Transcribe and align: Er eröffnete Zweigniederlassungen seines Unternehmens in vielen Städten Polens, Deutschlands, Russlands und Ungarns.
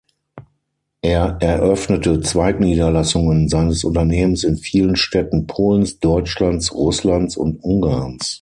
Er 1.03 1.37
eröffnete 1.41 2.21
Zweigniederlassungen 2.21 3.49
seines 3.49 3.83
Unternehmens 3.83 4.43
in 4.43 4.57
vielen 4.57 4.95
Städten 4.95 5.45
Polens, 5.45 5.99
Deutschlands, 5.99 6.73
Russlands 6.73 7.37
und 7.37 7.63
Ungarns. 7.63 8.39